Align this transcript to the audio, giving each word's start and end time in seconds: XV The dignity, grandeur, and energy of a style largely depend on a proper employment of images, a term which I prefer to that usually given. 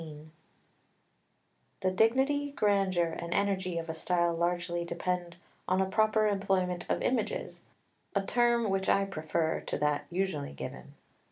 XV 0.01 0.07
The 1.81 1.91
dignity, 1.91 2.53
grandeur, 2.53 3.15
and 3.19 3.35
energy 3.35 3.77
of 3.77 3.87
a 3.87 3.93
style 3.93 4.33
largely 4.33 4.83
depend 4.83 5.35
on 5.67 5.79
a 5.79 5.85
proper 5.85 6.25
employment 6.25 6.87
of 6.89 7.03
images, 7.03 7.61
a 8.15 8.25
term 8.25 8.71
which 8.71 8.89
I 8.89 9.05
prefer 9.05 9.59
to 9.61 9.77
that 9.77 10.07
usually 10.09 10.53
given. 10.53 10.95